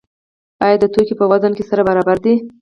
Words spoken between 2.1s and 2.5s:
دي؟